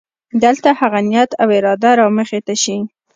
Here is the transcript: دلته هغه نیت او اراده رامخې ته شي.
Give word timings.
دلته 0.43 0.69
هغه 0.79 0.99
نیت 1.09 1.31
او 1.41 1.47
اراده 1.57 1.91
رامخې 1.99 2.39
ته 2.47 2.53
شي. 2.63 2.77